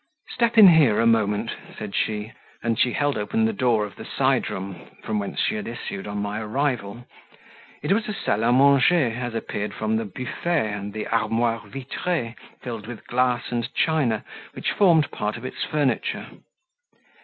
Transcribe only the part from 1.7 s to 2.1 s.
said